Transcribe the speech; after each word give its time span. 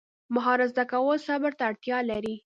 مهارت 0.33 0.69
زده 0.73 0.83
کول 0.91 1.17
صبر 1.27 1.51
ته 1.57 1.63
اړتیا 1.69 1.97
لري. 2.09 2.35